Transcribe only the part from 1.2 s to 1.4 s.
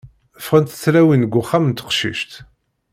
g